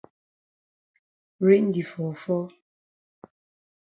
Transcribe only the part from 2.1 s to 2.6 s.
fall.